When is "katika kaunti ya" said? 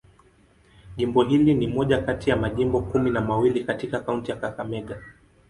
3.63-4.37